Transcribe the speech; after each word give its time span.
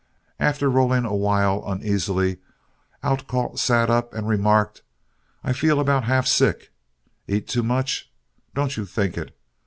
After 0.39 0.67
rolling 0.67 1.05
awhile 1.05 1.63
uneasily, 1.63 2.37
Outcault 3.03 3.59
sat 3.59 3.87
up 3.91 4.15
and 4.15 4.27
remarked, 4.27 4.81
"I 5.43 5.53
feel 5.53 5.79
about 5.79 6.05
half 6.05 6.25
sick. 6.25 6.71
Eat 7.27 7.47
too 7.47 7.61
much? 7.61 8.11
Don't 8.55 8.77
you 8.77 8.87
think 8.87 9.15
it. 9.15 9.37